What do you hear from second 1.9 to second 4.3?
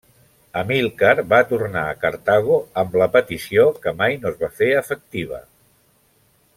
a Cartago amb la petició, que mai